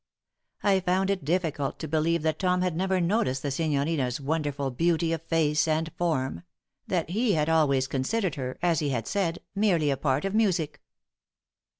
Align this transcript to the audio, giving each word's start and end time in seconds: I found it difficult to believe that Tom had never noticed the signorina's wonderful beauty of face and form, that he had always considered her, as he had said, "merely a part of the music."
I 0.63 0.79
found 0.79 1.11
it 1.11 1.23
difficult 1.23 1.77
to 1.77 1.87
believe 1.87 2.23
that 2.23 2.39
Tom 2.39 2.63
had 2.63 2.75
never 2.75 2.99
noticed 2.99 3.43
the 3.43 3.51
signorina's 3.51 4.19
wonderful 4.19 4.71
beauty 4.71 5.13
of 5.13 5.21
face 5.21 5.67
and 5.67 5.93
form, 5.93 6.41
that 6.87 7.11
he 7.11 7.33
had 7.33 7.49
always 7.49 7.85
considered 7.85 8.33
her, 8.33 8.57
as 8.63 8.79
he 8.79 8.89
had 8.89 9.05
said, 9.05 9.41
"merely 9.53 9.91
a 9.91 9.97
part 9.97 10.25
of 10.25 10.33
the 10.33 10.37
music." 10.37 10.81